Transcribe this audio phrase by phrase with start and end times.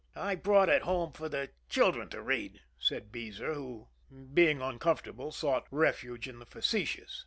[0.15, 3.87] "I brought it home for the children to read," said Beezer, who,
[4.33, 7.19] being uncomfortable, sought refuge in the facetious.